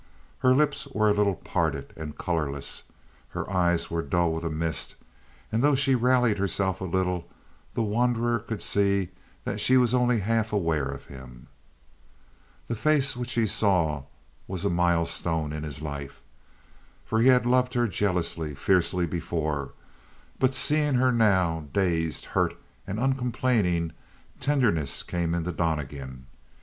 Her 0.39 0.55
lips 0.55 0.87
were 0.87 1.09
a 1.09 1.13
little 1.13 1.35
parted, 1.35 1.93
and 1.95 2.17
colorless; 2.17 2.85
her 3.37 3.47
eyes 3.47 3.91
were 3.91 4.01
dull 4.01 4.33
with 4.33 4.43
a 4.43 4.49
mist; 4.49 4.95
and 5.51 5.61
though 5.63 5.75
she 5.75 5.93
rallied 5.93 6.39
herself 6.39 6.81
a 6.81 6.85
little, 6.85 7.27
the 7.75 7.83
wanderer 7.83 8.39
could 8.39 8.63
see 8.63 9.09
that 9.43 9.59
she 9.59 9.77
was 9.77 9.93
only 9.93 10.21
half 10.21 10.51
aware 10.51 10.85
of 10.87 11.05
him. 11.05 11.45
The 12.67 12.75
face 12.75 13.15
which 13.15 13.33
he 13.33 13.45
saw 13.45 14.05
was 14.47 14.65
a 14.65 14.71
milestone 14.71 15.53
in 15.53 15.61
his 15.61 15.83
life. 15.83 16.23
For 17.05 17.19
he 17.19 17.27
had 17.27 17.45
loved 17.45 17.75
her 17.75 17.87
jealously, 17.87 18.55
fiercely 18.55 19.05
before; 19.05 19.73
but 20.39 20.55
seeing 20.55 20.95
her 20.95 21.11
now, 21.11 21.65
dazed, 21.73 22.25
hurt, 22.25 22.57
and 22.87 22.99
uncomplaining, 22.99 23.91
tenderness 24.39 25.03
came 25.03 25.35
into 25.35 25.51
Donnegan. 25.51 26.25